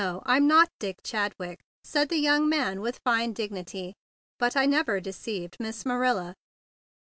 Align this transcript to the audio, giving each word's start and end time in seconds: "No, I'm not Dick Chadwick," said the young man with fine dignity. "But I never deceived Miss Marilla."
"No, 0.01 0.23
I'm 0.25 0.47
not 0.47 0.71
Dick 0.79 0.97
Chadwick," 1.03 1.59
said 1.83 2.09
the 2.09 2.17
young 2.17 2.49
man 2.49 2.81
with 2.81 3.01
fine 3.03 3.33
dignity. 3.33 3.93
"But 4.39 4.55
I 4.57 4.65
never 4.65 4.99
deceived 4.99 5.57
Miss 5.59 5.85
Marilla." 5.85 6.33